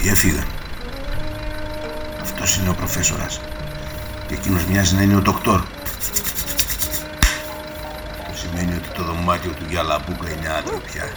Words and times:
τι 0.00 0.08
έφυγαν. 0.08 0.46
Αυτός 2.20 2.56
είναι 2.56 2.68
ο 2.68 2.74
προφέσορας. 2.74 3.40
Και 4.26 4.34
εκείνος 4.34 4.64
μοιάζει 4.64 4.94
να 4.94 5.02
είναι 5.02 5.16
ο 5.16 5.20
ντοκτόρ. 5.20 5.62
Αυτό 8.48 8.60
σημαίνει 8.60 8.78
ότι 8.78 8.88
το 8.96 9.04
δωμάτιο 9.04 9.50
του 9.50 9.64
Γιαλαμπούκα 9.68 10.30
είναι 10.30 10.48
άδειο 10.58 10.80
πια. 10.92 11.10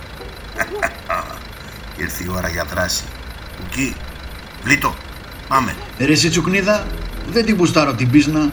Ήρθε 2.02 2.24
η 2.24 2.28
ώρα 2.36 2.50
για 2.50 2.64
δράση. 2.64 3.04
Κουκί, 3.58 3.96
βλήτο, 4.64 4.96
πάμε. 5.48 5.76
Ρε 6.00 6.12
εσύ 6.12 6.30
τσουκνίδα, 6.30 6.88
δεν 7.32 7.46
την 7.46 7.58
πουστάρω 7.58 7.94
την 7.94 8.10
πίσνα. 8.10 8.52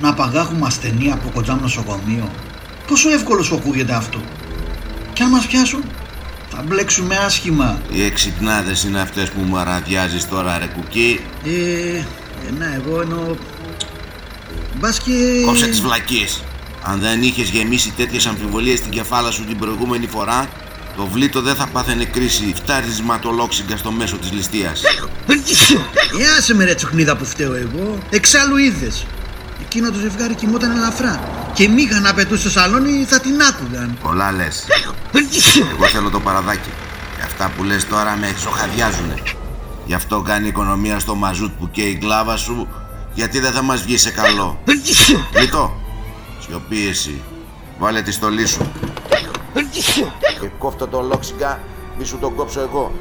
Να 0.00 0.14
παγάχουμε 0.14 0.66
ασθενή 0.66 1.12
από 1.12 1.30
κοντζάμ 1.34 1.60
νοσοκομείο. 1.60 2.30
Πόσο 2.86 3.10
εύκολος 3.10 3.46
σου 3.46 3.54
ακούγεται 3.54 3.94
αυτό. 3.94 4.20
Κι 5.12 5.22
αν 5.22 5.30
μας 5.30 5.46
πιάσουν, 5.46 5.84
θα 6.50 6.62
μπλέξουμε 6.66 7.16
άσχημα. 7.16 7.80
Οι 7.92 8.04
εξυπνάδες 8.04 8.84
είναι 8.84 9.00
αυτές 9.00 9.30
που 9.30 9.40
μου 9.40 9.58
αραδιάζεις 9.58 10.28
τώρα 10.28 10.58
ρε 10.58 10.66
κουκί. 10.66 11.20
Ε, 11.44 11.50
ε, 11.96 12.04
να 12.58 12.74
εγώ 12.74 13.00
εννοώ... 13.00 13.36
Μπας 14.78 14.98
και... 15.00 15.42
Κόψε 15.46 15.66
τις 15.66 15.80
βλακίες. 15.80 16.42
Αν 16.88 17.00
δεν 17.00 17.22
είχες 17.22 17.48
γεμίσει 17.48 17.92
τέτοιες 17.96 18.26
αμφιβολίες 18.26 18.78
στην 18.78 18.90
κεφάλα 18.90 19.30
σου 19.30 19.44
την 19.44 19.58
προηγούμενη 19.58 20.06
φορά, 20.06 20.48
το 20.96 21.06
βλήτο 21.06 21.40
δεν 21.40 21.54
θα 21.54 21.66
πάθαινε 21.66 22.04
κρίση 22.04 22.52
φτάρισματολόξιγκα 22.56 23.76
στο 23.76 23.90
μέσο 23.90 24.16
της 24.16 24.32
ληστείας. 24.32 24.82
Ε, 26.20 26.38
άσε 26.38 26.54
με 26.54 26.64
ρε 26.64 26.74
τσουχνίδα 26.74 27.16
που 27.16 27.24
φταίω 27.24 27.54
εγώ. 27.54 27.98
Εξάλλου 28.10 28.56
είδες. 28.56 29.06
Εκείνο 29.60 29.90
το 29.90 29.98
ζευγάρι 29.98 30.34
κοιμόταν 30.34 30.70
ελαφρά. 30.70 31.28
Και 31.54 31.68
μίγα 31.68 32.00
να 32.00 32.14
πετούσε 32.14 32.40
στο 32.40 32.60
σαλόνι 32.60 33.04
θα 33.08 33.20
την 33.20 33.42
άκουγαν. 33.42 33.98
Πολλά 34.02 34.32
λες. 34.32 34.64
Εγώ 35.72 35.86
θέλω 35.86 36.10
το 36.10 36.20
παραδάκι. 36.20 36.70
Και 37.16 37.22
αυτά 37.24 37.52
που 37.56 37.64
λες 37.64 37.86
τώρα 37.86 38.16
με 38.16 38.28
εξοχαδιάζουνε. 38.28 39.14
Γι' 39.86 39.94
αυτό 39.94 40.20
κάνει 40.20 40.48
οικονομία 40.48 40.98
στο 40.98 41.14
μαζούτ 41.14 41.52
που 41.58 41.70
καίει 41.70 41.90
η 41.90 41.96
κλάβα 41.96 42.36
σου, 42.36 42.68
γιατί 43.14 43.38
δεν 43.38 43.52
θα 43.52 43.62
μας 43.62 43.82
βγει 43.82 43.96
σε 43.96 44.10
καλό. 44.10 44.62
Λιτό, 45.40 45.85
σιωπή 46.46 46.88
εσύ. 46.88 47.22
Βάλε 47.78 48.02
τη 48.02 48.12
στολή 48.12 48.46
σου. 48.46 48.70
Και 50.40 50.48
κόφτω 50.58 50.86
το 50.86 51.00
λόξιγκα, 51.00 51.60
μη 51.98 52.04
σου 52.04 52.18
τον 52.18 52.34
κόψω 52.34 52.60
εγώ. 52.60 52.92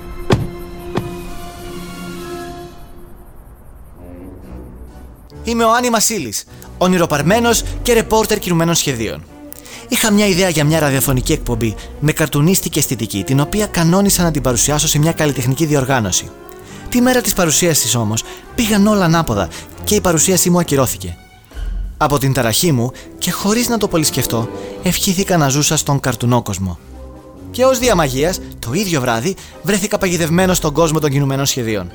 Είμαι 5.43 5.63
ο 5.63 5.73
Άννη 5.73 5.89
Μασίλης, 5.89 6.45
ονειροπαρμένος 6.77 7.63
και 7.81 7.93
ρεπόρτερ 7.93 8.39
κινουμένων 8.39 8.75
σχεδίων. 8.75 9.23
Είχα 9.87 10.11
μια 10.11 10.27
ιδέα 10.27 10.49
για 10.49 10.63
μια 10.63 10.79
ραδιοφωνική 10.79 11.31
εκπομπή 11.31 11.75
με 11.99 12.11
καρτουνίστικη 12.11 12.79
αισθητική, 12.79 13.23
την 13.23 13.39
οποία 13.39 13.65
κανόνισα 13.65 14.23
να 14.23 14.31
την 14.31 14.41
παρουσιάσω 14.41 14.87
σε 14.87 14.99
μια 14.99 15.11
καλλιτεχνική 15.11 15.65
διοργάνωση. 15.65 16.29
Τη 16.89 17.01
μέρα 17.01 17.21
της 17.21 17.33
παρουσίασης 17.33 17.95
όμως 17.95 18.23
πήγαν 18.55 18.87
όλα 18.87 19.05
ανάποδα 19.05 19.49
και 19.83 19.95
η 19.95 20.01
παρουσίασή 20.01 20.49
μου 20.49 20.59
ακυρώθηκε. 20.59 21.17
Από 21.97 22.17
την 22.17 22.33
ταραχή 22.33 22.71
μου 22.71 22.91
και 23.17 23.31
χωρίς 23.31 23.67
να 23.67 23.77
το 23.77 23.87
πολύ 23.87 24.03
σκεφτώ, 24.03 24.49
ευχήθηκα 24.83 25.37
να 25.37 25.49
ζούσα 25.49 25.77
στον 25.77 25.99
καρτουνόκοσμο. 25.99 26.79
Και 27.51 27.65
ως 27.65 27.79
διαμαγεία, 27.79 28.33
το 28.59 28.73
ίδιο 28.73 29.01
βράδυ 29.01 29.35
βρέθηκα 29.63 29.97
παγιδευμένος 29.97 30.57
στον 30.57 30.73
κόσμο 30.73 30.99
των 30.99 31.09
κινουμένων 31.09 31.45
σχεδίων. 31.45 31.91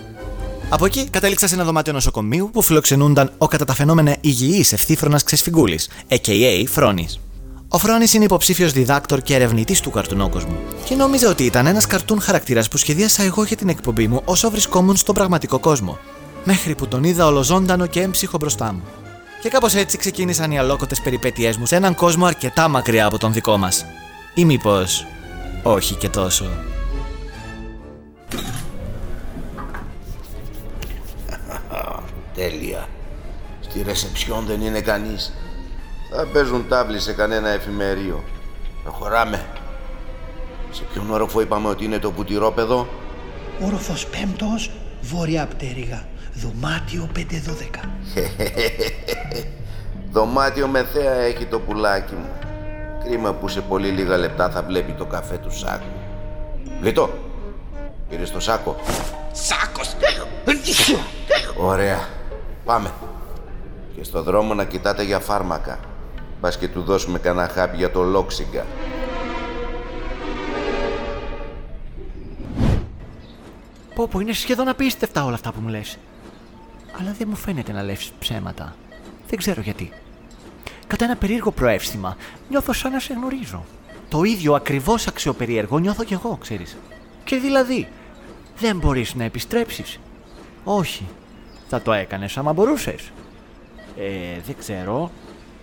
Από 0.68 0.84
εκεί 0.84 1.08
κατέληξα 1.10 1.48
σε 1.48 1.54
ένα 1.54 1.64
δωμάτιο 1.64 1.92
νοσοκομείου 1.92 2.50
που 2.52 2.62
φιλοξενούνταν 2.62 3.32
ο 3.38 3.46
κατά 3.46 3.64
τα 3.64 3.74
φαινόμενα 3.74 4.16
υγιής 4.20 4.72
ευθύφρονας 4.72 5.22
Ξεσφυγγούλη, 5.22 5.80
a.k.a. 6.08 6.64
Φρόνης. 6.68 7.20
Ο 7.68 7.78
Φρόνης 7.78 8.14
είναι 8.14 8.24
υποψήφιος 8.24 8.72
διδάκτορ 8.72 9.20
και 9.22 9.34
ερευνητής 9.34 9.80
του 9.80 9.90
καρτουνόκοσμου. 9.90 10.58
Και 10.84 10.94
νόμιζα 10.94 11.28
ότι 11.28 11.44
ήταν 11.44 11.66
ένας 11.66 11.86
καρτούν 11.86 12.20
χαρακτήρας 12.20 12.68
που 12.68 12.76
σχεδίασα 12.76 13.22
εγώ 13.22 13.44
για 13.44 13.56
την 13.56 13.68
εκπομπή 13.68 14.08
μου 14.08 14.20
όσο 14.24 14.50
βρισκόμουν 14.50 14.96
στον 14.96 15.14
πραγματικό 15.14 15.58
κόσμο. 15.58 15.98
Μέχρι 16.44 16.74
που 16.74 16.86
τον 16.86 17.04
είδα 17.04 17.26
ολοζώντανο 17.26 17.86
και 17.86 18.00
έμψυχο 18.00 18.36
μπροστά 18.38 18.72
μου. 18.72 18.82
Και 19.40 19.48
κάπως 19.48 19.74
έτσι 19.74 19.98
ξεκίνησαν 19.98 20.50
οι 20.50 20.58
αλόκοτες 20.58 21.00
περιπέτειές 21.00 21.56
μου 21.56 21.66
σε 21.66 21.76
έναν 21.76 21.94
κόσμο 21.94 22.26
αρκετά 22.26 22.68
μακριά 22.68 23.06
από 23.06 23.18
τον 23.18 23.32
δικό 23.32 23.56
μας. 23.56 23.86
Ή 24.34 24.44
μήπως. 24.44 25.06
όχι 25.62 25.94
και 25.94 26.08
τόσο. 26.08 26.44
Τέλεια. 32.34 32.88
Στη 33.60 33.82
ρεσεψιόν 33.82 34.44
δεν 34.46 34.60
είναι 34.60 34.80
κανείς. 34.80 35.32
Θα 36.10 36.26
παίζουν 36.26 36.68
τάβλη 36.68 37.00
σε 37.00 37.12
κανένα 37.12 37.48
εφημερίο. 37.48 38.24
Προχωράμε. 38.82 39.46
Σε 40.70 40.82
ποιον 40.92 41.10
όροφο 41.10 41.40
είπαμε 41.40 41.68
ότι 41.68 41.84
είναι 41.84 41.98
το 41.98 42.10
πουτυρόπεδο; 42.10 42.88
Όροφος 43.66 44.06
πέμπτος, 44.06 44.70
βόρεια 45.00 45.46
πτέρυγα. 45.46 46.08
Δωμάτιο 46.32 47.08
512. 47.16 47.20
Δωμάτιο 50.12 50.66
με 50.66 50.84
θέα 50.84 51.12
έχει 51.12 51.44
το 51.44 51.60
πουλάκι 51.60 52.14
μου. 52.14 52.28
Κρίμα 53.04 53.32
που 53.32 53.48
σε 53.48 53.60
πολύ 53.60 53.88
λίγα 53.88 54.16
λεπτά 54.16 54.50
θα 54.50 54.62
βλέπει 54.62 54.92
το 54.92 55.04
καφέ 55.04 55.36
του 55.36 55.50
σάκου. 55.50 55.86
Λίτο, 56.80 57.10
πήρες 58.08 58.30
το 58.30 58.40
σάκο. 58.40 58.76
Σάκος! 59.32 59.94
Ωραία. 61.60 62.08
Πάμε. 62.64 62.90
Και 63.96 64.04
στο 64.04 64.22
δρόμο 64.22 64.54
να 64.54 64.64
κοιτάτε 64.64 65.02
για 65.02 65.18
φάρμακα. 65.18 65.78
Πας 66.40 66.58
και 66.58 66.68
του 66.68 66.82
δώσουμε 66.82 67.18
κανένα 67.18 67.48
χάπι 67.48 67.76
για 67.76 67.90
το 67.90 68.02
λόξιγκα. 68.02 68.66
Πω 73.94 74.08
πω, 74.08 74.20
είναι 74.20 74.32
σχεδόν 74.32 74.68
απίστευτα 74.68 75.24
όλα 75.24 75.34
αυτά 75.34 75.52
που 75.52 75.60
μου 75.60 75.68
λες. 75.68 75.98
Αλλά 77.00 77.14
δεν 77.18 77.28
μου 77.30 77.36
φαίνεται 77.36 77.72
να 77.72 77.82
λες 77.82 78.12
ψέματα. 78.18 78.74
Δεν 79.28 79.38
ξέρω 79.38 79.60
γιατί. 79.60 79.92
Κατά 80.86 81.04
ένα 81.04 81.16
περίεργο 81.16 81.50
προεύστημα, 81.50 82.16
νιώθω 82.48 82.72
σαν 82.72 82.92
να 82.92 82.98
σε 82.98 83.12
γνωρίζω. 83.12 83.64
Το 84.08 84.22
ίδιο 84.22 84.54
ακριβώς 84.54 85.06
αξιοπερίεργο 85.06 85.78
νιώθω 85.78 86.04
κι 86.04 86.12
εγώ, 86.12 86.36
ξέρεις. 86.40 86.76
Και 87.24 87.36
δηλαδή, 87.36 87.88
δεν 88.58 88.76
μπορείς 88.78 89.14
να 89.14 89.24
επιστρέψεις. 89.24 89.98
Όχι. 90.64 91.06
Θα 91.68 91.82
το 91.82 91.92
έκανες 91.92 92.36
άμα 92.36 92.52
μπορούσες. 92.52 93.10
Ε, 93.96 94.40
δεν 94.46 94.56
ξέρω. 94.58 95.10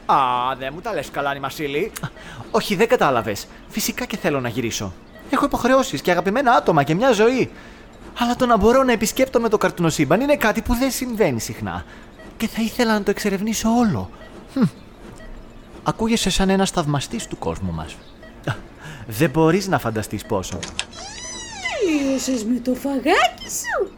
Α, 0.06 0.16
δεν 0.58 0.72
μου 0.74 0.82
τα 0.82 0.94
λες 0.94 1.10
καλά, 1.12 1.34
Νι 1.34 1.40
Μασίλη. 1.40 1.92
Όχι, 2.52 2.76
δεν 2.76 2.88
κατάλαβες. 2.88 3.48
Φυσικά 3.70 4.06
και 4.06 4.18
θέλω 4.18 4.40
να 4.40 4.50
γυρίσω. 4.50 4.94
Έχω 5.30 5.46
υποχρεώσεις 5.46 6.02
και 6.02 6.12
αγαπημένα 6.12 6.52
άτομα 6.52 6.84
και 6.84 6.96
μια 6.96 7.12
ζωή. 7.12 7.50
Αλλά 8.20 8.36
το 8.36 8.46
να 8.46 8.58
μπορώ 8.58 8.84
να 8.84 8.92
επισκέπτομαι 8.92 9.50
το 9.50 9.58
καρτουνοσύμπαν 9.58 10.22
είναι 10.22 10.36
κάτι 10.36 10.62
που 10.62 10.74
δεν 10.74 10.92
συμβαίνει 10.92 11.40
συχνά. 11.40 11.86
Και 12.38 12.48
θα 12.48 12.62
ήθελα 12.62 12.94
να 12.94 13.04
το 13.04 13.12
εξερευνήσω 13.12 13.70
όλο. 13.70 14.10
Χμ. 14.54 14.64
Ακούγεσαι 15.84 16.30
σαν 16.30 16.50
ένας 16.50 16.72
θαυμαστής 16.72 17.28
του 17.28 17.38
κόσμου 17.38 17.72
μας. 17.72 17.96
Δεν 19.08 19.30
μπορείς 19.30 19.68
να 19.68 19.80
φανταστείς 19.80 20.26
πόσο. 20.26 20.60
Τελείωσες 21.80 22.44
με 22.44 22.60
το 22.60 22.74
φαγάκι 22.74 23.50
σου. 23.50 23.92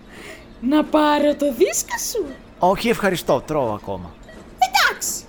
Να 0.61 0.83
πάρω 0.83 1.35
το 1.35 1.53
δίσκο 1.53 1.97
σου. 2.11 2.25
Όχι, 2.59 2.89
ευχαριστώ, 2.89 3.41
τρώω 3.41 3.73
ακόμα. 3.73 4.13
Εντάξει. 4.57 5.23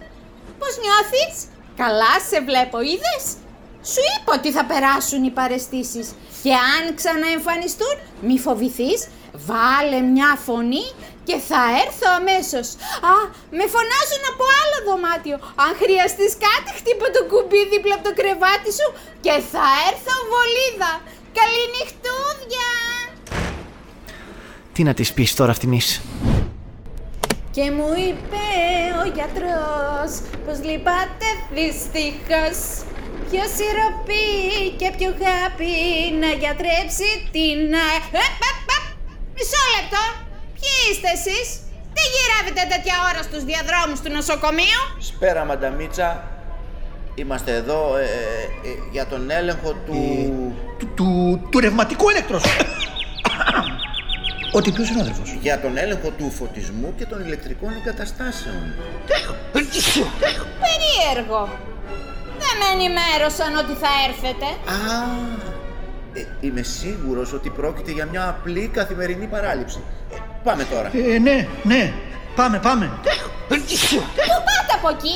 Πώς 0.59 0.77
νιώθεις; 0.83 1.45
Καλά 1.77 2.15
σε 2.29 2.41
βλέπω, 2.41 2.81
είδες; 2.81 3.25
Σου 3.83 4.01
είπα 4.15 4.33
ότι 4.39 4.53
θα 4.53 4.65
περάσουν 4.65 5.25
οι 5.25 5.31
παρεστήσεις. 5.31 6.11
Και 6.43 6.53
αν 6.77 6.83
ξαναεμφανιστούν, 6.99 7.97
μη 8.27 8.37
φοβηθείς, 8.45 9.01
βάλε 9.49 10.01
μια 10.15 10.31
φωνή 10.47 10.87
και 11.29 11.37
θα 11.49 11.63
έρθω 11.85 12.09
αμέσως. 12.21 12.67
Α, 13.11 13.15
με 13.59 13.65
φωνάζουν 13.75 14.23
από 14.33 14.45
άλλο 14.61 14.79
δωμάτιο. 14.89 15.37
Αν 15.65 15.73
χρειαστείς 15.83 16.33
κάτι, 16.47 16.71
χτύπω 16.79 17.07
το 17.17 17.23
κουμπί 17.31 17.63
δίπλα 17.73 17.95
από 17.99 18.05
το 18.09 18.13
κρεβάτι 18.21 18.71
σου 18.79 18.89
και 19.25 19.35
θα 19.53 19.67
έρθω 19.89 20.15
βολίδα. 20.31 20.93
Καληνυχτούδια! 21.39 22.71
Τι 24.73 24.83
να 24.83 24.95
της 24.95 25.13
πεις 25.13 25.35
τώρα 25.35 25.51
αυτήν 25.51 25.73
Και 27.51 27.71
μου 27.71 27.89
είπε 28.09 28.45
ο 29.03 29.05
γιατρός 29.15 30.11
πως 30.45 30.57
λυπάται 30.69 31.29
δυστυχώς 31.59 32.59
Ποιο 33.31 33.45
σιροπή 33.57 34.27
και 34.81 34.89
ποιο 34.97 35.11
χάπι 35.23 35.73
να 36.23 36.31
γιατρέψει 36.43 37.09
την 37.35 37.59
α... 37.85 37.87
Ε, 38.13 38.25
ε, 38.47 38.51
ε, 38.75 38.79
Μισό 39.35 39.63
λεπτό! 39.77 40.05
Ποιοι 40.57 40.75
είστε 40.91 41.09
εσείς; 41.19 41.47
Τι 41.95 42.03
γυρεύετε 42.13 42.63
τέτοια 42.75 42.97
ώρα 43.11 43.23
στους 43.29 43.43
διαδρόμους 43.51 44.01
του 44.01 44.11
νοσοκομείου; 44.13 44.83
Σπέρα, 44.99 45.45
μανταμίτσα. 45.45 46.09
Είμαστε 47.15 47.55
εδώ 47.55 47.97
ε, 47.97 48.03
ε, 48.03 48.07
για 48.91 49.07
τον 49.07 49.31
έλεγχο 49.31 49.73
του... 49.87 49.99
Του, 50.79 50.87
του, 50.95 51.41
του 51.51 51.61
ρευματικού 51.61 52.09
έλεκτρος. 52.09 52.45
Ότι 54.59 54.73
ποιος 54.73 54.89
είναι 54.89 54.99
ο 54.99 55.03
αδερφός; 55.03 55.37
Για 55.41 55.61
τον 55.61 55.77
έλεγχο 55.77 56.11
του 56.11 56.31
φωτισμού 56.31 56.95
και 56.97 57.07
των 57.07 57.25
ηλεκτρικών 57.25 57.73
εγκαταστάσεων. 57.81 58.75
Περίεργο. 60.65 61.49
Δεν 62.61 62.77
με 62.77 62.83
ενημέρωσαν 62.85 63.53
ότι 63.63 63.75
θα 63.83 63.91
έρθετε. 64.09 64.47
Α, 64.77 64.81
ε, 66.13 66.21
είμαι 66.47 66.63
σίγουρος 66.63 67.29
ότι 67.33 67.49
πρόκειται 67.59 67.93
για 67.99 68.07
μια 68.13 68.25
απλή 68.29 68.65
καθημερινή 68.79 69.27
παράληψη. 69.35 69.81
Ε, 70.15 70.17
πάμε 70.47 70.65
τώρα. 70.73 70.89
Ε, 71.15 71.19
ναι, 71.19 71.49
ναι. 71.63 71.83
Πάμε, 72.37 72.59
πάμε. 72.59 72.87
Πού 73.49 73.57
πάτε 74.49 74.73
από 74.79 74.89
εκεί; 74.97 75.15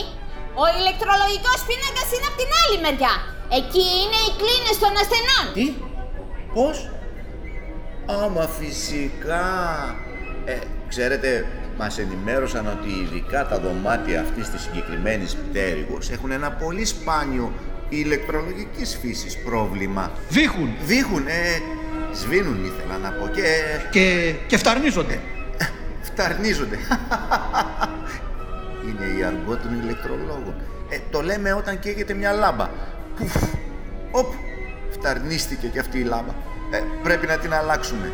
Ο 0.63 0.65
ηλεκτρολογικός 0.79 1.59
πίνακας 1.69 2.09
είναι 2.15 2.27
από 2.31 2.39
την 2.43 2.51
άλλη 2.63 2.77
μεριά. 2.85 3.15
Εκεί 3.61 3.85
είναι 4.01 4.19
οι 4.27 4.33
κλίνες 4.41 4.77
των 4.83 4.93
ασθενών. 5.03 5.45
Τι, 5.57 5.67
πώς, 6.55 6.77
άμα 8.23 8.45
φυσικά. 8.59 9.47
Ε, 10.45 10.59
ξέρετε, 10.89 11.47
μας 11.79 11.99
ενημέρωσαν 11.99 12.67
ότι 12.67 12.89
ειδικά 12.89 13.47
τα 13.47 13.59
δωμάτια 13.59 14.21
αυτής 14.21 14.51
της 14.51 14.61
συγκεκριμένης 14.61 15.35
πτέρυγος 15.35 16.11
έχουν 16.11 16.31
ένα 16.31 16.51
πολύ 16.51 16.85
σπάνιο 16.85 17.53
ηλεκτρολογικής 17.89 18.99
φύσης 19.01 19.39
πρόβλημα. 19.39 20.11
Βήχουν 20.29 20.71
Δείχουν, 20.85 21.27
ε, 21.27 21.61
σβήνουν 22.15 22.65
ήθελα 22.65 22.99
να 22.99 23.11
πω 23.11 23.29
και 23.29 23.43
και, 23.91 24.35
και 24.47 24.57
φταρνίζονται. 24.57 25.21
φταρνίζονται. 26.03 26.79
Είναι 28.89 29.19
η 29.19 29.23
αργό 29.23 29.57
των 29.57 29.81
ηλεκτρολόγων. 29.83 30.55
Ε, 30.89 30.99
το 31.11 31.23
λέμε 31.23 31.53
όταν 31.53 31.79
καίγεται 31.79 32.15
μια 32.15 32.33
λάμπα. 32.33 32.69
Πουφ, 33.17 33.35
οπ, 34.11 34.33
φταρνίστηκε 34.91 35.67
και 35.67 35.79
αυτή 35.79 35.99
η 35.99 36.03
λάμπα. 36.05 36.33
Ε, 36.71 36.83
πρέπει 37.03 37.27
να 37.27 37.39
την 37.39 37.55
αλλάξουμε. 37.55 38.13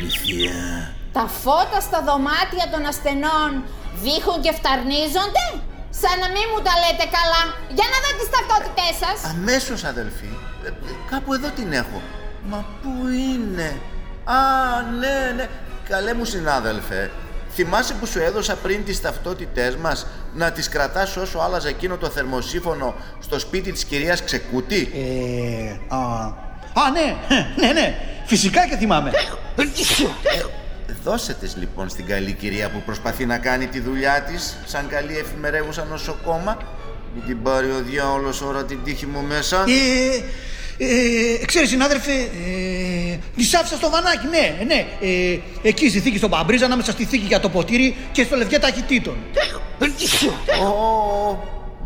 Λυθία. 0.00 0.52
Τα 1.12 1.26
φώτα 1.42 1.80
στα 1.80 2.00
δωμάτια 2.08 2.66
των 2.72 2.82
ασθενών 2.86 3.50
δείχνουν 4.04 4.40
και 4.44 4.52
φταρνίζονται. 4.58 5.44
Σαν 6.02 6.16
να 6.22 6.28
μην 6.34 6.44
μου 6.50 6.60
τα 6.66 6.74
λέτε 6.82 7.06
καλά. 7.18 7.42
Για 7.76 7.86
να 7.92 7.96
δω 8.02 8.10
τις 8.18 8.28
ταυτότητές 8.34 8.94
σας. 9.02 9.18
Αμέσως 9.34 9.84
αδελφοί. 9.84 10.32
Ε, 10.64 10.68
ε, 10.68 10.72
κάπου 11.10 11.32
εδώ 11.34 11.48
την 11.48 11.72
έχω. 11.72 11.98
Μα 12.50 12.64
πού 12.82 13.08
είναι. 13.08 13.80
Α, 14.24 14.36
ναι, 15.00 15.32
ναι. 15.36 15.48
Καλέ 15.88 16.14
μου 16.14 16.24
συνάδελφε. 16.24 17.10
Θυμάσαι 17.54 17.94
που 17.94 18.06
σου 18.06 18.18
έδωσα 18.18 18.54
πριν 18.54 18.84
τις 18.84 19.00
ταυτότητές 19.00 19.76
μας 19.76 20.06
να 20.34 20.52
τις 20.52 20.68
κρατάς 20.68 21.16
όσο 21.16 21.38
άλλαζε 21.38 21.68
εκείνο 21.68 21.96
το 21.96 22.08
θερμοσύφωνο 22.08 22.94
στο 23.20 23.38
σπίτι 23.38 23.72
της 23.72 23.84
κυρίας 23.84 24.24
Ξεκούτη. 24.24 24.92
Ε, 24.94 25.94
α, 25.94 25.98
α, 26.82 26.90
ναι, 26.92 27.16
ναι, 27.56 27.72
ναι. 27.72 27.96
Φυσικά 28.26 28.68
και 28.68 28.76
θυμάμαι. 28.76 29.10
Δώσε 31.04 31.34
τις 31.34 31.56
λοιπόν 31.56 31.88
στην 31.88 32.06
καλή 32.06 32.32
κυρία 32.32 32.70
που 32.70 32.82
προσπαθεί 32.84 33.26
να 33.26 33.38
κάνει 33.38 33.66
τη 33.66 33.80
δουλειά 33.80 34.22
της 34.22 34.56
σαν 34.66 34.88
καλή 34.88 35.18
εφημερεύουσα 35.18 35.84
νοσοκόμα. 35.84 36.58
Μην 37.14 37.26
την 37.26 37.42
πάρει 37.42 37.70
ο 37.70 37.82
διάολος 37.82 38.42
ώρα 38.42 38.64
την 38.64 38.78
τύχη 38.84 39.06
μου 39.06 39.22
μέσα. 39.22 39.64
Ε, 39.68 40.22
ε, 40.84 41.44
ξέρεις 41.44 41.68
συνάδελφε, 41.68 42.12
ε, 42.12 43.18
τις 43.36 43.54
άφησα 43.54 43.76
στο 43.76 43.90
βανάκι, 43.90 44.26
ναι, 44.26 44.64
ναι. 44.64 44.86
Ε, 45.00 45.38
εκεί 45.62 45.88
στη 45.88 46.00
θήκη 46.00 46.16
στον 46.16 46.30
Παμπρίζα, 46.30 46.64
ανάμεσα 46.64 46.92
στη 46.92 47.04
θήκη 47.04 47.26
για 47.26 47.40
το 47.40 47.48
ποτήρι 47.48 47.96
και 48.12 48.22
στο 48.24 48.36
λευκέ 48.36 48.58
ταχυτήτων. 48.58 49.16
Ω, 50.62 51.38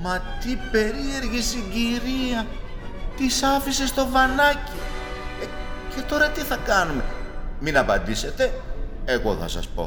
μα 0.03 0.23
τι 0.45 0.57
περίεργη 0.71 1.43
συγκυρία. 1.43 2.47
Τις 3.17 3.43
άφησες 3.43 3.89
στο 3.89 4.09
βανάκι. 4.11 4.73
Ε, 5.43 5.45
και 5.95 6.01
τώρα 6.09 6.29
τι 6.29 6.41
θα 6.41 6.59
κάνουμε; 6.67 7.05
Μην 7.61 7.79
απαντήσετε, 7.79 8.53
εγώ 9.15 9.37
θα 9.41 9.49
σας 9.49 9.67
πω. 9.75 9.85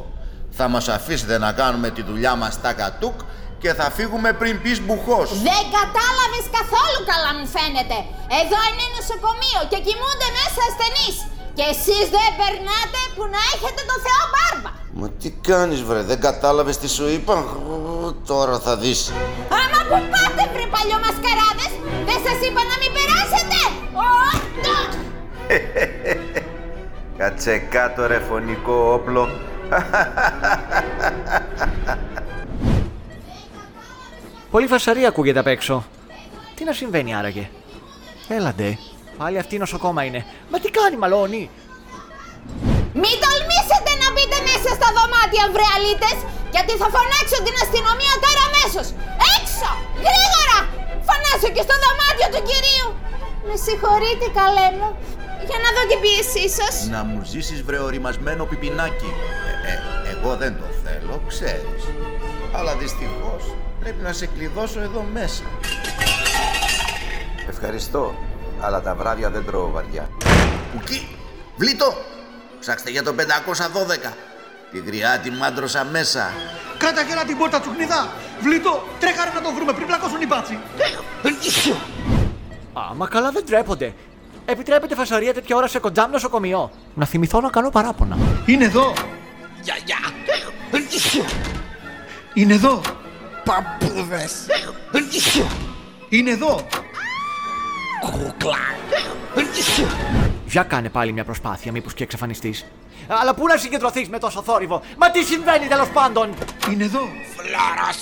Θα 0.50 0.68
μας 0.68 0.88
αφήσετε 0.88 1.38
να 1.38 1.52
κάνουμε 1.52 1.90
τη 1.90 2.02
δουλειά 2.02 2.34
μας 2.36 2.60
τα 2.60 2.72
κατούκ 2.72 3.18
και 3.62 3.70
θα 3.78 3.86
φύγουμε 3.96 4.32
πριν 4.40 4.62
πεις 4.62 4.78
μπουχός. 4.86 5.28
Δεν 5.48 5.62
κατάλαβες 5.78 6.46
καθόλου 6.58 7.00
καλά 7.12 7.30
μου 7.38 7.46
φαίνεται. 7.56 7.96
Εδώ 8.40 8.58
είναι 8.68 8.84
νοσοκομείο 8.96 9.60
και 9.70 9.78
κοιμούνται 9.86 10.28
μέσα 10.38 10.60
ασθενείς. 10.68 11.16
Και 11.56 11.64
εσείς 11.74 12.04
δεν 12.16 12.30
περνάτε 12.40 13.00
που 13.14 13.24
να 13.34 13.40
έχετε 13.54 13.80
το 13.90 13.96
Θεό 14.06 14.22
μπάρμπα. 14.32 14.70
Μα 14.98 15.06
τι 15.20 15.30
κάνεις 15.48 15.80
βρε, 15.88 16.02
δεν 16.10 16.20
κατάλαβες 16.28 16.76
τι 16.80 16.88
σου 16.96 17.06
είπα; 17.16 17.34
Ω, 17.72 18.12
Τώρα 18.30 18.58
θα 18.58 18.76
δεις. 18.82 19.00
Άμα 19.60 19.80
που 19.88 19.98
πάτε 20.12 20.42
βρε 20.54 20.66
παλιομασκαράδες, 20.74 21.72
δεν 22.08 22.18
σας 22.26 22.38
είπα 22.46 22.62
να 22.70 22.76
μην 22.80 22.90
περάσετε. 22.96 23.58
Ω, 24.04 24.08
το. 24.64 24.76
Κάτσε 27.20 27.58
κάτω 27.58 28.06
ρε 28.06 28.18
φωνικό 28.18 28.76
όπλο. 28.96 29.22
Πολύ 34.50 34.66
φασαρία 34.66 35.08
ακούγεται 35.08 35.38
απ' 35.38 35.52
έξω. 35.56 35.84
Τι 36.54 36.64
να 36.64 36.72
συμβαίνει 36.72 37.14
άραγε; 37.14 37.50
Έλαντε. 38.28 38.78
Πάλι 39.18 39.38
αυτή 39.38 39.54
η 39.54 39.58
νοσοκόμα 39.58 40.04
είναι. 40.04 40.20
Μα 40.50 40.58
τι 40.58 40.70
κάνει, 40.78 40.96
μαλώνει; 40.96 41.50
Μην 43.02 43.16
τολμήσετε 43.24 43.92
να 44.02 44.06
μπείτε 44.12 44.38
μέσα 44.48 44.70
στα 44.78 44.88
δωμάτια 44.96 45.44
βρε 45.54 45.66
αλήτες, 45.76 46.18
γιατί 46.54 46.72
θα 46.80 46.88
φωνάξω 46.94 47.38
την 47.46 47.56
αστυνομία 47.64 48.14
τώρα 48.24 48.42
αμέσως. 48.48 48.86
Έξω! 49.36 49.70
Γρήγορα! 50.06 50.58
Φωνάσω 51.08 51.48
και 51.54 51.62
στο 51.66 51.74
δωμάτιο 51.84 52.28
του 52.34 52.42
κυρίου. 52.50 52.88
Με 53.48 53.54
συγχωρείτε 53.64 54.26
καλέ 54.38 54.68
μου, 54.78 54.88
για 55.50 55.58
να 55.64 55.70
δω 55.76 55.82
την 55.90 56.00
πίεσή 56.00 56.48
σας. 56.58 56.88
Να 56.88 57.04
μου 57.04 57.20
ζήσεις 57.24 57.62
βρε 57.62 57.78
οριμασμένο 57.78 58.44
πιπινάκι. 58.44 59.10
Ε, 59.66 59.72
ε, 59.72 60.10
εγώ 60.12 60.36
δεν 60.36 60.56
το 60.56 60.64
θέλω, 60.84 61.22
ξέρεις. 61.28 61.82
Αλλά 62.52 62.74
δυστυχώς 62.76 63.54
πρέπει 63.80 64.02
να 64.02 64.12
σε 64.12 64.26
κλειδώσω 64.26 64.80
εδώ 64.80 65.06
μέσα. 65.12 65.42
Ευχαριστώ, 67.48 68.14
αλλά 68.60 68.80
τα 68.80 68.94
βράδια 68.94 69.30
δεν 69.30 69.44
τρώω 69.44 69.70
βαριά. 69.70 70.08
Κουκί, 70.72 71.08
βλήτο, 71.56 71.94
ψάξτε 72.60 72.90
για 72.90 73.02
το 73.02 73.14
512. 73.14 74.12
Τη 74.72 74.78
γριά 74.78 75.18
τη 75.22 75.30
μάντρωσα 75.30 75.84
μέσα. 75.84 76.32
Κράτα 76.78 77.02
γερά 77.02 77.24
την 77.24 77.36
πόρτα 77.36 77.60
τσουκνιδά. 77.60 78.12
Βλήτο, 78.40 78.82
τρέχαρε 79.00 79.30
να 79.34 79.42
το 79.42 79.52
βρούμε 79.52 79.72
πριν 79.72 79.86
πλακώσουν 79.86 80.20
οι 80.20 80.26
μπάτσοι. 80.26 80.58
Α, 82.72 82.94
μα 82.94 83.06
καλά 83.06 83.30
δεν 83.30 83.44
τρέπονται. 83.46 83.94
Επιτρέπεται 84.50 84.94
φασαρία 84.94 85.34
τέτοια 85.34 85.56
ώρα 85.56 85.66
σε 85.68 85.78
κοντζάμ 85.78 86.10
νοσοκομείο. 86.10 86.70
Να 86.94 87.06
θυμηθώ 87.06 87.40
να 87.40 87.50
κάνω 87.50 87.70
παράπονα. 87.70 88.18
Είναι 88.46 88.64
εδώ. 88.64 88.92
Είναι 92.34 92.54
εδώ. 92.54 92.80
Παππούδες. 93.44 94.46
Είναι 96.08 96.30
εδώ. 96.30 96.66
Για 100.46 100.62
κάνε 100.62 100.88
πάλι 100.88 101.12
μια 101.12 101.24
προσπάθεια, 101.24 101.72
μήπως 101.72 101.94
και 101.94 102.02
εξαφανιστείς. 102.02 102.66
Αλλά 103.08 103.34
πού 103.34 103.46
να 103.46 103.56
συγκεντρωθείς 103.56 104.08
με 104.08 104.18
τόσο 104.18 104.42
θόρυβο; 104.42 104.82
Μα 104.96 105.10
τι 105.10 105.22
συμβαίνει 105.22 105.66
τέλος 105.66 105.88
πάντων; 105.88 106.34
Είναι 106.72 106.84
εδώ. 106.84 107.00
Φλόρος. 107.36 107.98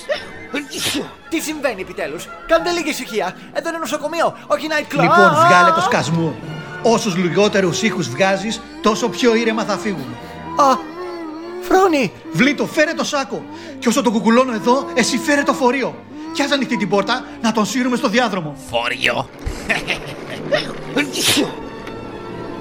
Τι 1.29 1.41
συμβαίνει 1.41 1.81
επιτέλους; 1.81 2.29
Κάντε 2.49 2.71
λίγη 2.71 2.91
ησυχία. 2.91 3.37
Εδώ 3.53 3.69
είναι 3.69 3.79
νοσοκομείο, 3.79 4.37
όχι 4.47 4.67
night 4.71 4.95
club. 4.95 5.01
Λοιπόν, 5.01 5.25
Α, 5.25 5.47
βγάλε 5.47 5.69
α, 5.71 5.75
το 5.75 5.81
α. 5.81 5.83
σκασμό. 5.83 6.35
Όσους 6.83 7.17
λιγότερους 7.17 7.83
ήχους 7.83 8.09
βγάζεις, 8.09 8.61
τόσο 8.83 9.09
πιο 9.09 9.35
ήρεμα 9.35 9.65
θα 9.65 9.77
φύγουν. 9.77 10.17
Α, 10.57 10.77
Φρόνη, 11.63 12.13
Βλήτο, 12.33 12.67
φέρε 12.67 12.93
το 12.93 13.05
σάκο. 13.05 13.45
Και 13.79 13.89
όσο 13.89 14.03
τον 14.03 14.13
κουκουλώνω 14.13 14.53
εδώ, 14.53 14.87
εσύ 14.95 15.19
φέρε 15.19 15.43
το 15.43 15.53
φορείο. 15.53 15.95
Κι 16.33 16.43
ας 16.43 16.51
ανοιχτεί 16.51 16.77
την 16.77 16.89
πόρτα, 16.89 17.25
να 17.43 17.53
τον 17.53 17.67
σύρουμε 17.67 17.97
στο 17.97 18.09
διάδρομο. 18.09 18.57
Φορείο. 18.71 19.29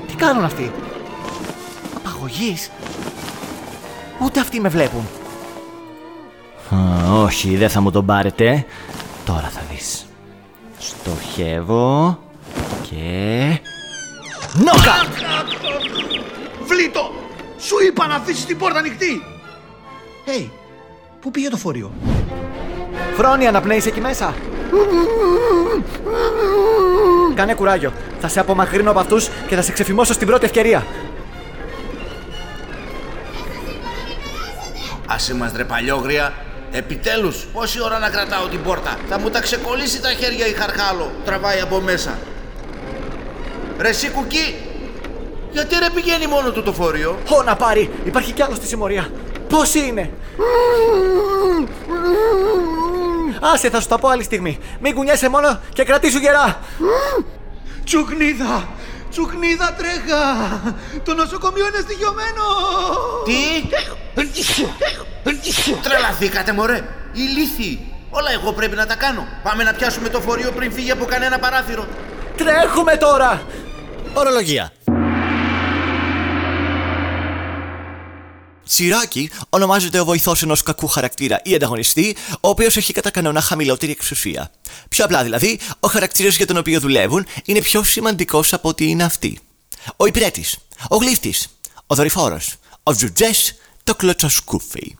τι 0.08 0.16
κάνουν 0.16 0.44
αυτοί; 0.44 0.72
Απαγωγής. 1.96 2.72
Ούτε 4.20 4.40
αυτοί 4.40 4.60
με 4.60 4.70
βλέπουν. 4.70 5.08
Α, 7.28 7.30
όχι, 7.30 7.56
δεν 7.56 7.70
θα 7.70 7.82
μου 7.82 7.92
τον 7.92 8.06
πάρετε. 8.06 8.66
Τώρα 9.26 9.50
θα 9.54 9.62
δεις. 9.72 10.06
Στοχεύω 10.78 12.20
και... 12.90 13.60
Νόκα! 14.54 14.96
Βλήτο! 16.66 17.12
Σου 17.60 17.76
είπα 17.88 18.08
να 18.08 18.16
αφήσεις 18.16 18.46
την 18.46 18.58
πόρτα 18.58 18.80
ανοιχτή! 18.80 19.22
Hey, 20.26 20.50
πού 21.22 21.32
πήγε 21.32 21.50
το 21.50 21.58
φορείο; 21.58 21.92
Φρόνη, 23.16 23.48
αναπνέεις 23.48 23.86
εκεί 23.86 24.02
μέσα. 24.02 24.34
Κάνε 27.36 27.54
κουράγιο. 27.54 27.94
Θα 28.20 28.28
σε 28.28 28.40
απομακρύνω 28.40 28.92
από 28.92 29.00
αυτούς 29.00 29.30
και 29.48 29.56
θα 29.56 29.62
σε 29.62 29.72
ξεφημώσω 29.72 30.14
στην 30.14 30.28
πρώτη 30.28 30.46
ευκαιρία. 30.46 30.86
Ας 35.08 35.30
είμαστε 35.30 35.58
ρε 35.58 35.64
παλιόγρια, 35.64 36.34
Επιτέλους, 36.72 37.48
πόση 37.54 37.82
ώρα 37.84 38.00
να 38.00 38.10
κρατάω 38.10 38.48
την 38.48 38.64
πόρτα; 38.64 38.98
Θα 39.10 39.20
μου 39.20 39.30
τα 39.30 39.42
ξεκολλήσει 39.42 40.02
τα 40.02 40.10
χέρια 40.10 40.48
η 40.48 40.52
χαρχάλο. 40.52 41.12
Τραβάει 41.26 41.60
από 41.60 41.80
μέσα. 41.80 42.18
Ρε 43.78 43.90
εσύ 43.90 44.10
κουκί, 44.10 44.56
γιατί 45.52 45.76
ρε 45.80 45.90
πηγαίνει 45.90 46.28
μόνο 46.28 46.52
του 46.52 46.64
το 46.64 46.74
φορείο; 46.74 47.20
Ω, 47.30 47.44
να 47.44 47.56
πάρει! 47.56 47.92
Υπάρχει 48.04 48.32
κι 48.32 48.42
άλλος 48.42 48.58
στη 48.58 48.68
συμμορία. 48.68 49.10
Πώ 49.50 49.60
είναι! 49.88 50.10
Άσε, 53.42 53.70
θα 53.70 53.82
σου 53.82 53.88
τα 53.88 53.98
πω 54.00 54.08
άλλη 54.08 54.24
στιγμή. 54.24 54.58
Μην 54.80 54.96
κουνιέσαι 54.96 55.30
μόνο 55.30 55.60
και 55.74 55.84
κρατήσου 55.84 56.18
γερά. 56.18 56.60
Τσουκνίδα! 57.84 58.68
Τσουκνίδα 59.10 59.74
τρέχα! 59.74 60.22
Το 61.04 61.14
νοσοκομείο 61.14 61.68
είναι 61.68 61.80
στοιχειωμένο! 61.82 62.44
Τι! 63.26 63.40
Τρελαθήκατε 65.82 66.52
μωρέ! 66.54 66.88
Ηλίθιοι! 67.14 67.92
Όλα 68.10 68.32
εγώ 68.32 68.52
πρέπει 68.54 68.76
να 68.76 68.86
τα 68.86 68.96
κάνω. 68.96 69.28
Πάμε 69.44 69.64
να 69.64 69.74
πιάσουμε 69.74 70.10
το 70.10 70.20
φορείο 70.22 70.52
πριν 70.52 70.72
φύγει 70.72 70.92
από 70.92 71.06
κανένα 71.06 71.40
παράθυρο. 71.40 71.88
Τρέχουμε 72.38 72.96
τώρα! 72.96 73.42
Ορολογία. 74.14 74.72
Τσιράκι 78.68 79.30
ονομάζεται 79.50 80.00
ο 80.00 80.06
βοηθός 80.06 80.44
ενός 80.44 80.64
κακού 80.64 80.88
χαρακτήρα 80.88 81.40
ή 81.44 81.56
ανταγωνιστή, 81.56 82.16
ο 82.32 82.50
οποίος 82.50 82.78
έχει 82.78 82.94
κατά 82.94 83.10
κανόνα 83.10 83.42
χαμηλότερη 83.42 83.92
εξουσία. 83.92 84.52
Πιο 84.90 85.06
απλά 85.06 85.24
δηλαδή, 85.24 85.60
ο 85.80 85.88
χαρακτήρας 85.88 86.36
για 86.36 86.46
τον 86.46 86.58
οποίο 86.58 86.80
δουλεύουν 86.80 87.26
είναι 87.46 87.62
πιο 87.62 87.84
σημαντικός 87.84 88.54
από 88.54 88.70
ότι 88.70 88.86
είναι 88.86 89.04
αυτοί. 89.04 89.40
Ο 89.96 90.06
υπηρέτης, 90.06 90.58
ο 90.90 90.96
γλύφτης, 90.96 91.48
ο 91.88 91.96
δορυφόρος, 91.96 92.56
ο 92.84 92.96
τζουτζές, 92.96 93.56
το 93.84 93.96
κλωτσοσκούφι. 93.96 94.96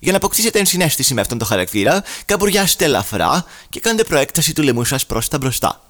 Για 0.00 0.10
να 0.10 0.16
αποκτήσετε 0.16 0.58
ενσυναίσθηση 0.58 1.14
με 1.14 1.20
αυτόν 1.20 1.38
τον 1.38 1.46
χαρακτήρα, 1.46 2.02
καμπουριάστε 2.26 2.84
ελαφρά 2.84 3.44
και 3.68 3.80
κάντε 3.80 4.04
προέκταση 4.04 4.52
του 4.52 4.62
λαιμού 4.62 4.84
σας 4.84 5.06
προς 5.06 5.28
τα 5.28 5.38
μπροστά. 5.38 5.80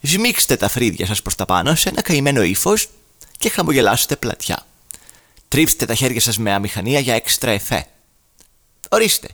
Σμίξτε 0.00 0.56
τα 0.56 0.68
φρύδια 0.68 1.06
σας 1.06 1.22
προς 1.22 1.34
τα 1.34 1.44
πάνω 1.44 1.74
σε 1.74 1.88
ένα 1.88 2.02
καημένο 2.02 2.42
ύφος 2.42 2.88
και 3.38 3.48
χαμογελάστε 3.48 4.16
πλατιά. 4.16 4.66
Τρίψτε 5.52 5.84
τα 5.84 5.94
χέρια 5.94 6.20
σας 6.20 6.38
με 6.38 6.52
αμηχανία 6.52 7.00
για 7.00 7.14
έξτρα 7.14 7.50
εφέ. 7.50 7.86
Ορίστε. 8.90 9.28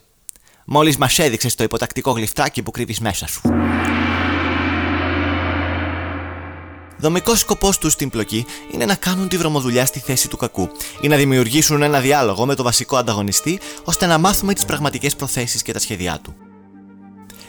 Μόλις 0.65 0.97
μας 0.97 1.19
έδειξες 1.19 1.55
το 1.55 1.63
υποτακτικό 1.63 2.11
γλυφτράκι 2.11 2.63
που 2.63 2.71
κρύβεις 2.71 2.99
μέσα 2.99 3.27
σου. 3.27 3.41
Δομικός 6.97 7.39
σκοπός 7.39 7.77
τους 7.77 7.93
στην 7.93 8.09
πλοκή 8.09 8.45
είναι 8.71 8.85
να 8.85 8.95
κάνουν 8.95 9.27
τη 9.27 9.37
βρωμοδουλειά 9.37 9.85
στη 9.85 9.99
θέση 9.99 10.29
του 10.29 10.37
κακού 10.37 10.69
ή 11.01 11.07
να 11.07 11.15
δημιουργήσουν 11.15 11.81
ένα 11.81 11.99
διάλογο 11.99 12.45
με 12.45 12.55
το 12.55 12.63
βασικό 12.63 12.97
ανταγωνιστή 12.97 13.59
ώστε 13.83 14.05
να 14.05 14.17
μάθουμε 14.17 14.53
τις 14.53 14.65
πραγματικές 14.65 15.15
προθέσεις 15.15 15.61
και 15.61 15.73
τα 15.73 15.79
σχέδιά 15.79 16.19
του. 16.23 16.35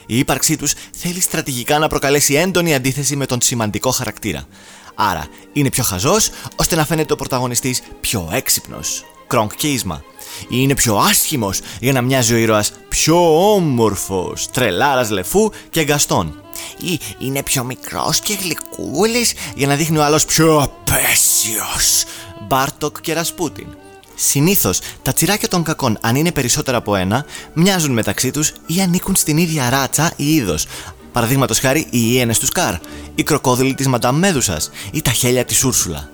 Η 0.05 0.17
ύπαρξή 0.17 0.57
τους 0.57 0.73
θέλει 0.95 1.21
στρατηγικά 1.21 1.79
να 1.79 1.87
προκαλέσει 1.87 2.33
έντονη 2.33 2.75
αντίθεση 2.75 3.15
με 3.15 3.25
τον 3.25 3.41
σημαντικό 3.41 3.91
χαρακτήρα. 3.91 4.47
Άρα 4.95 5.27
είναι 5.53 5.69
πιο 5.69 5.83
χαζός 5.83 6.29
ώστε 6.55 6.75
να 6.75 6.85
φαίνεται 6.85 7.13
ο 7.13 7.15
πρωταγωνιστής 7.15 7.81
πιο 8.01 8.29
έξυπνος. 8.31 9.05
Κρονκ 9.27 9.55
και 9.55 9.67
Ίζμα. 9.67 10.03
Ή 10.41 10.45
είναι 10.49 10.73
πιο 10.73 10.97
άσχημος 10.97 11.59
για 11.79 11.91
να 11.91 12.01
μοιάζει 12.01 12.33
ο 12.33 12.37
ήρωας 12.37 12.71
πιο 12.89 13.51
όμορφος, 13.53 14.49
τρελάρας 14.51 15.09
Λεφού 15.09 15.51
και 15.69 15.79
Γκαστόν. 15.79 16.41
Ή 16.77 16.99
είναι 17.19 17.43
πιο 17.43 17.63
μικρός 17.63 18.19
και 18.19 18.37
γλυκούλης 18.41 19.33
για 19.55 19.67
να 19.67 19.75
δείχνει 19.75 19.97
ο 19.97 20.03
άλλος 20.03 20.25
πιο 20.25 20.59
απαίσιος, 20.59 22.03
Μπάρτοκ 22.47 23.01
και 23.01 23.13
Ρασπούτιν. 23.13 23.67
Συνήθως, 24.15 24.79
τα 25.01 25.13
τσιράκια 25.13 25.47
των 25.47 25.63
κακών, 25.63 25.97
αν 26.01 26.15
είναι 26.15 26.31
περισσότερα 26.31 26.77
από 26.77 26.95
ένα, 26.95 27.25
μοιάζουν 27.53 27.91
μεταξύ 27.91 28.31
τους 28.31 28.53
ή 28.65 28.81
ανήκουν 28.81 29.15
στην 29.15 29.37
ίδια 29.37 29.69
ράτσα 29.69 30.11
ή 30.15 30.33
είδος. 30.33 30.65
Παραδείγματος 31.11 31.59
χάρη, 31.59 31.79
οι 31.79 31.99
ιένες 32.11 32.39
του 32.39 32.45
Σκάρ, 32.45 32.73
οι 33.15 33.23
κροκόδιλοι 33.23 33.73
της 33.73 33.87
Μαντάμ 33.87 34.17
Μέδουσας 34.17 34.69
ή 34.91 35.01
τα 35.01 35.11
χέλια 35.11 35.45
της 35.45 35.63
Ούρσουλα. 35.63 36.09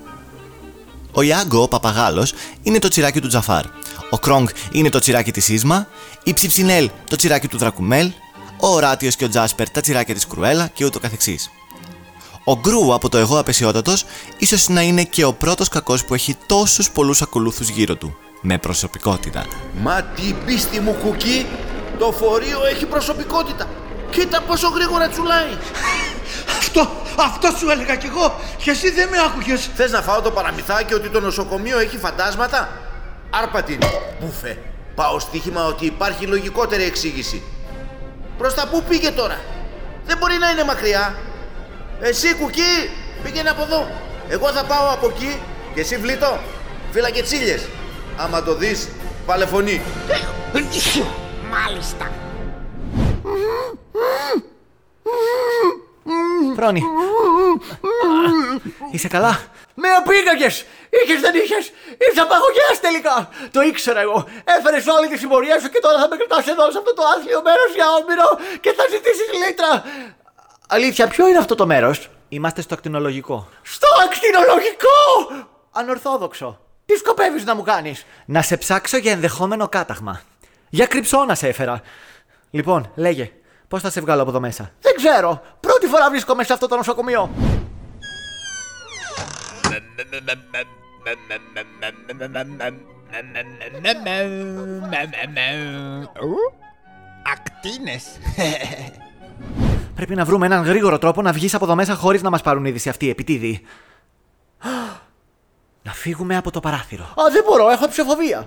Ο 1.12 1.22
Ιάγκο, 1.22 1.62
ο 1.62 1.68
παπαγάλος, 1.68 2.32
είναι 2.62 2.78
το 2.78 2.88
τσιράκι 2.88 3.20
του 3.20 3.28
Τζαφάρ. 3.28 3.64
Ο 4.10 4.18
Κρόγκ 4.18 4.48
είναι 4.72 4.88
το 4.88 4.98
τσιράκι 4.98 5.32
της 5.32 5.48
Ίσμα. 5.48 5.86
Η 6.24 6.32
Ψιψινέλ 6.32 6.90
το 7.10 7.16
τσιράκι 7.16 7.48
του 7.48 7.58
Δρακουμέλ. 7.58 8.10
Ο 8.60 8.66
Οράτιο 8.66 9.10
και 9.10 9.24
ο 9.24 9.28
Τζάσπερ 9.28 9.70
τα 9.70 9.80
τσιράκια 9.80 10.14
της 10.14 10.26
Κρουέλα 10.26 10.66
και 10.66 10.84
ούτω 10.84 10.98
καθεξής. 10.98 11.50
Ο 12.44 12.58
Γκρού 12.58 12.94
από 12.94 13.08
το 13.08 13.18
εγώ 13.18 13.38
απεσιότατος 13.38 14.04
ίσως 14.38 14.68
να 14.68 14.82
είναι 14.82 15.02
και 15.04 15.24
ο 15.24 15.32
πρώτος 15.32 15.68
κακός 15.68 16.04
που 16.04 16.14
έχει 16.14 16.36
τόσους 16.46 16.90
πολλούς 16.90 17.22
ακολούθους 17.22 17.68
γύρω 17.68 17.96
του. 17.96 18.16
Με 18.42 18.58
προσωπικότητα. 18.58 19.46
Μα 19.82 20.02
τι 20.02 20.34
πίστη 20.46 20.80
μου 20.80 20.92
κουκί, 20.92 21.46
το 21.98 22.12
φορείο 22.12 22.66
έχει 22.70 22.86
προσωπικότητα. 22.86 23.66
Κοίτα 24.10 24.40
πόσο 24.40 24.68
γρήγορα 24.68 25.08
τσουλάει. 25.08 25.56
Αυτό, 26.58 26.90
αυτό 27.16 27.50
σου 27.56 27.70
έλεγα 27.70 27.96
κι 27.96 28.06
εγώ 28.06 28.40
και 28.56 28.70
εσύ 28.70 28.90
δεν 28.90 29.08
με 29.08 29.16
άκουγες. 29.26 29.70
Θες 29.74 29.90
να 29.90 30.02
φάω 30.02 30.20
το 30.20 30.30
παραμυθάκι 30.30 30.94
ότι 30.94 31.08
το 31.08 31.20
νοσοκομείο 31.20 31.78
έχει 31.78 31.98
φαντάσματα; 31.98 32.68
Άρπα 33.30 33.62
την, 33.62 33.78
μπουφε. 34.20 34.58
Πάω 34.94 35.18
στοίχημα 35.18 35.64
ότι 35.64 35.86
υπάρχει 35.86 36.26
λογικότερη 36.26 36.82
εξήγηση. 36.82 37.42
Προς 38.38 38.54
τα 38.54 38.68
πού 38.68 38.82
πήγε 38.88 39.10
τώρα; 39.10 39.40
Δεν 40.06 40.16
μπορεί 40.18 40.38
να 40.38 40.50
είναι 40.50 40.64
μακριά. 40.64 41.14
Εσύ 42.00 42.34
κουκί, 42.34 42.90
πήγαινε 43.22 43.50
από 43.50 43.62
εδώ. 43.62 43.90
Εγώ 44.28 44.48
θα 44.48 44.64
πάω 44.64 44.92
από 44.92 45.06
εκεί 45.06 45.40
και 45.74 45.80
εσύ 45.80 45.96
βλήτω. 45.96 46.38
Φύλλα 46.92 47.10
και 47.10 47.22
τσίλιες. 47.22 47.68
Άμα 48.16 48.42
το 48.42 48.54
δεις, 48.54 48.88
βάλε 49.26 49.46
φωνή. 49.46 49.82
Μάλιστα. 51.50 52.10
Φρόνη. 56.56 56.82
Είσαι 58.92 59.08
καλά; 59.08 59.40
Με 59.74 59.88
απήγαγες! 59.88 60.64
Είχες 60.90 61.20
δεν 61.20 61.34
είχες! 61.34 61.72
Ήρθα 62.08 62.26
παγωγιάς 62.26 62.80
τελικά! 62.80 63.28
Το 63.50 63.60
ήξερα 63.60 64.00
εγώ! 64.00 64.26
Έφερες 64.44 64.86
όλη 64.86 65.08
τη 65.08 65.18
συμμορία 65.18 65.60
σου 65.60 65.68
και 65.68 65.80
τώρα 65.80 65.98
θα 65.98 66.08
με 66.08 66.16
κρατάς 66.16 66.46
εδώ 66.46 66.70
σε 66.70 66.78
αυτό 66.78 66.94
το 66.94 67.02
άθλιο 67.14 67.42
μέρος 67.42 67.70
για 67.74 67.86
όμοιρο 68.00 68.28
και 68.60 68.72
θα 68.76 68.84
ζητήσεις 68.90 69.28
λίτρα! 69.40 69.82
Αλήθεια, 70.68 71.08
ποιο 71.08 71.28
είναι 71.28 71.38
αυτό 71.38 71.54
το 71.54 71.66
μέρος; 71.66 72.10
Είμαστε 72.28 72.60
στο 72.60 72.74
ακτινολογικό. 72.74 73.48
Στο 73.62 73.88
ακτινολογικό! 74.04 74.98
Ανορθόδοξο. 75.72 76.60
Τι 76.86 76.94
σκοπεύεις 76.94 77.44
να 77.44 77.54
μου 77.54 77.62
κάνεις; 77.62 78.06
Να 78.26 78.42
σε 78.42 78.56
ψάξω 78.56 78.96
για 78.96 79.12
ενδεχόμενο 79.12 79.68
κάταγμα. 79.68 80.22
Για 80.68 80.86
κρυψώνα 80.86 81.34
σε 81.34 81.48
έφερα. 81.48 81.82
Λοιπόν, 82.50 82.90
λέγε, 82.94 83.32
Πώς 83.68 83.82
θα 83.82 83.90
σε 83.90 84.00
βγάλω 84.00 84.20
από 84.20 84.30
εδώ 84.30 84.40
μέσα; 84.40 84.70
Δεν 84.80 84.94
ξέρω. 84.96 85.42
Πρώτη 85.60 85.86
φορά 85.86 86.10
βρίσκομαι 86.10 86.44
σε 86.44 86.52
αυτό 86.52 86.68
το 86.68 86.76
νοσοκομείο. 86.76 87.30
Ακτίνες. 97.32 98.04
Πρέπει 99.94 100.14
να 100.14 100.24
βρούμε 100.24 100.46
έναν 100.46 100.64
γρήγορο 100.64 100.98
τρόπο 100.98 101.22
να 101.22 101.32
βγεις 101.32 101.54
από 101.54 101.64
εδώ 101.64 101.74
μέσα 101.74 101.94
χωρίς 101.94 102.22
να 102.22 102.30
μας 102.30 102.42
πάρουν 102.42 102.64
είδηση 102.64 102.88
αυτοί 102.88 103.10
επιτίδη. 103.10 103.60
Να 105.82 105.92
φύγουμε 105.92 106.36
από 106.36 106.50
το 106.50 106.60
παράθυρο. 106.60 107.04
Α, 107.04 107.30
δεν 107.32 107.44
μπορώ, 107.46 107.70
έχω 107.70 107.88
ψηφοβία. 107.88 108.46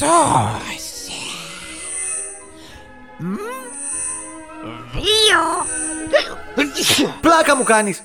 Σκελετός. 0.00 1.08
Δύο. 4.92 5.38
Πλάκα 7.20 7.56
μου 7.56 7.62
κάνεις. 7.62 8.02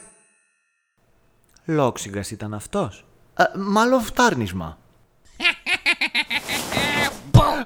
Λόξιγκας 1.65 2.31
ήταν 2.31 2.53
αυτός. 2.53 3.05
Α, 3.33 3.45
μάλλον 3.55 4.01
φτάρνισμα. 4.01 4.77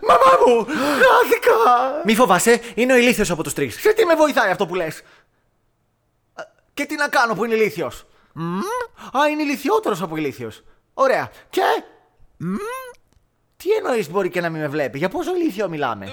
Μαμά 0.08 0.38
μου! 0.46 0.66
Χάθηκα! 0.66 2.02
Μη 2.06 2.16
φοβάσαι, 2.16 2.62
είναι 2.76 2.94
ο 2.94 2.96
ηλίθιος 2.96 3.30
από 3.30 3.44
τους 3.44 3.54
τρεις. 3.54 3.80
Σε 3.80 3.94
τι 3.94 4.06
με 4.06 4.16
βοηθάει 4.16 4.52
αυτό 4.52 4.66
που 4.66 4.76
λες; 4.76 5.04
Α, 6.34 6.44
Και 6.74 6.86
τι 6.86 6.96
να 6.96 7.08
κάνω 7.08 7.34
που 7.34 7.46
είναι 7.46 7.54
ηλίθιος; 7.54 8.06
Μμ, 8.34 8.60
Α, 9.18 9.28
είναι 9.30 9.42
ηλικιότερος 9.42 10.02
από 10.02 10.16
ηλίθιος. 10.16 10.64
Ωραία. 10.94 11.32
Και... 11.50 11.62
Μμ, 12.38 12.56
Τι 13.64 13.70
εννοείς 13.72 14.10
μπορεί 14.10 14.30
και 14.30 14.42
να 14.42 14.50
μην 14.50 14.62
με 14.62 14.68
βλέπει; 14.68 14.98
Για 14.98 15.10
πόσο 15.10 15.36
ηλίθιο 15.36 15.70
μιλάμε; 15.70 16.08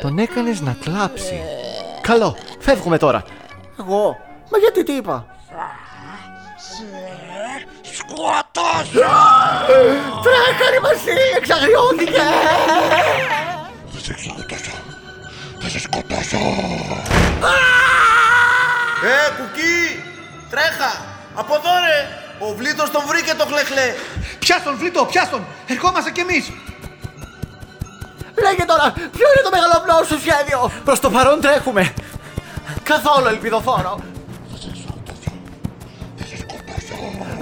Τον 0.00 0.18
έκανες 0.18 0.60
να 0.60 0.76
κλάψει. 0.80 1.40
Καλό. 2.00 2.36
Φεύγουμε 2.58 2.98
τώρα. 2.98 3.24
Εγώ; 3.78 4.16
Μα 4.50 4.58
γιατί 4.58 4.82
τι 4.84 4.92
είπα; 4.92 5.26
Σκοτώσω. 7.82 9.08
Τρέχα 10.22 10.70
ρε 10.70 10.80
Βασίλη, 10.80 11.30
εξαγριώθηκε. 11.36 12.20
Θα 13.92 13.98
σε 13.98 14.14
σκοτώσω. 14.18 14.72
Θα 15.60 15.68
σε 15.68 15.78
σκοτώσω. 15.78 16.38
Ε, 19.04 19.30
κουκί! 19.36 20.02
Τρέχα! 20.50 20.90
Από 21.34 21.54
εδώ 21.54 21.70
ρε! 21.86 22.23
Ο 22.38 22.54
Βλήτος 22.54 22.90
τον 22.90 23.02
βρήκε 23.06 23.34
το 23.34 23.44
χλεχλέ! 23.46 23.94
Πιάσ' 24.38 24.62
τον, 24.62 24.76
Βλήτο, 24.76 25.04
πιάσ' 25.04 25.28
τον. 25.28 25.46
Ερχόμαστε 25.66 26.10
κι 26.10 26.20
εμείς. 26.20 26.52
Λέγε 28.42 28.64
τώρα, 28.64 28.92
ποιο 28.92 29.26
είναι 29.32 29.42
το 29.44 29.50
μεγαλοπνό 29.56 29.96
σου 30.08 30.18
σχέδιο; 30.20 30.70
Προς 30.84 31.00
το 31.00 31.10
παρόν 31.10 31.40
τρέχουμε. 31.40 31.92
Καθόλου 32.82 33.26
ελπιδοφόρο. 33.26 34.00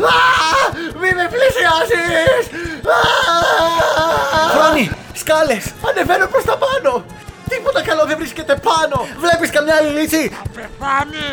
Α, 0.03 0.19
Μη 1.01 1.11
με 1.19 1.29
πλησιάσεις! 1.35 2.45
Α! 2.97 2.99
Χρόνι, 4.55 4.91
σκάλες. 5.13 5.65
Ανεβαίνω 5.89 6.27
προς 6.27 6.45
τα 6.45 6.59
πάνω! 6.59 7.05
Τίποτα 7.49 7.83
καλό 7.83 8.05
δεν 8.07 8.17
βρίσκεται 8.17 8.55
πάνω! 8.57 9.07
Βλέπεις 9.19 9.51
καμιά 9.51 9.75
άλλη 9.77 10.01
λύση! 10.01 10.37
Πεθάνει! 10.55 11.33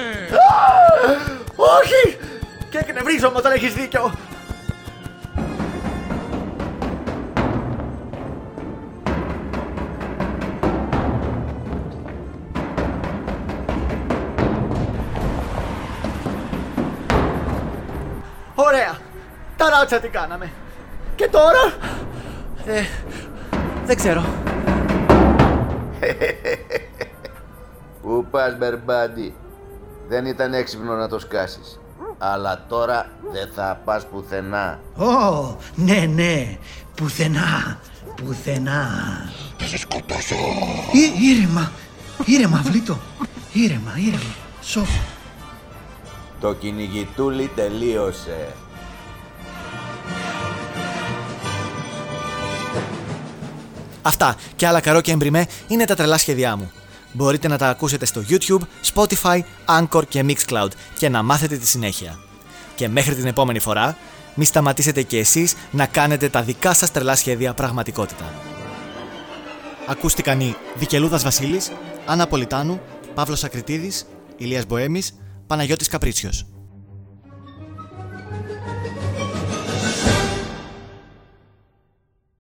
Όχι! 1.55 2.17
Και 2.69 2.77
εκνευρίζομαι 2.77 3.37
όταν 3.37 3.51
έχεις 3.51 3.73
δίκιο! 3.73 4.11
Ωραία! 18.55 18.97
Τα 19.57 19.69
ράτσα 19.69 19.99
τι 19.99 20.07
κάναμε! 20.07 20.51
Και 21.15 21.27
τώρα... 21.27 21.73
Ε, 22.65 22.81
δεν 23.85 23.95
ξέρω. 23.95 24.23
Πού 28.01 28.25
πας 28.31 28.57
Μπερμπάντι 28.57 29.35
Δεν 30.07 30.25
ήταν 30.25 30.53
έξυπνο 30.53 30.95
να 30.95 31.07
το 31.07 31.19
σκάσεις 31.19 31.79
Αλλά 32.21 32.65
τώρα 32.67 33.09
δεν 33.31 33.49
θα 33.55 33.81
πας 33.85 34.05
πουθενά 34.07 34.79
Ω, 34.95 35.57
ναι, 35.75 36.05
ναι. 36.15 36.57
Πουθενά, 36.95 37.79
πουθενά. 38.15 38.89
Θα 39.57 39.65
σε 39.65 39.77
σκοτώσω! 39.77 40.35
Ή, 40.91 41.27
ήρεμα, 41.27 41.71
ήρεμα, 42.25 42.61
Βλήτο. 42.63 42.99
Ήρεμα, 43.53 43.91
ήρεμα. 43.97 44.35
Σώπα. 44.61 44.87
Το 46.39 46.53
κυνηγητούλι 46.53 47.51
τελείωσε 47.55 48.53
Αυτά 54.01 54.35
και 54.55 54.67
άλλα 54.67 54.79
καρό 54.79 55.01
εμπριμέ 55.05 55.45
είναι 55.67 55.85
τα 55.85 55.95
τρελά 55.95 56.17
σχέδιά 56.17 56.55
μου. 56.55 56.71
Μπορείτε 57.13 57.47
να 57.47 57.57
τα 57.57 57.69
ακούσετε 57.69 58.05
στο 58.05 58.23
YouTube, 58.29 58.61
Spotify, 58.93 59.39
Anchor 59.79 60.07
και 60.07 60.25
Mixcloud 60.27 60.69
και 60.97 61.09
να 61.09 61.23
μάθετε 61.23 61.57
τη 61.57 61.67
συνέχεια. 61.67 62.19
Και 62.75 62.87
μέχρι 62.87 63.15
την 63.15 63.25
επόμενη 63.25 63.59
φορά, 63.59 63.97
μη 64.35 64.45
σταματήσετε 64.45 65.01
και 65.01 65.17
εσείς 65.17 65.55
να 65.71 65.85
κάνετε 65.85 66.29
τα 66.29 66.41
δικά 66.41 66.73
σας 66.73 66.91
τρελά 66.91 67.15
σχέδια 67.15 67.53
πραγματικότητα. 67.53 68.33
Ακούστηκαν 69.87 70.39
οι 70.39 70.55
Δικελούδας 70.75 71.23
Βασίλης, 71.23 71.71
Άννα 72.05 72.27
Πολιτάνου, 72.27 72.81
Παύλος 73.13 73.43
Ακριτίδης, 73.43 74.05
Ηλίας 74.37 74.65
Μποέμης, 74.65 75.13
Παναγιώτης 75.47 75.87
Καπρίτσιος. 75.87 76.45